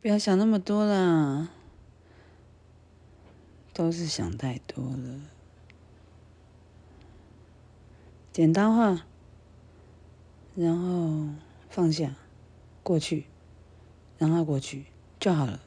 [0.00, 1.48] 不要想那么多啦，
[3.72, 5.20] 都是想太多了。
[8.32, 9.06] 简单化，
[10.54, 11.30] 然后
[11.68, 12.14] 放下，
[12.82, 13.26] 过去，
[14.18, 14.86] 让它过去
[15.18, 15.60] 就好了。